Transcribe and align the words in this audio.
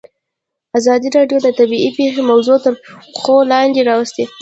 ازادي 0.77 1.09
راډیو 1.17 1.37
د 1.43 1.47
طبیعي 1.59 1.89
پېښې 1.97 2.21
موضوع 2.31 2.57
تر 2.65 2.73
پوښښ 2.83 3.25
لاندې 3.51 3.81
راوستې. 3.89 4.23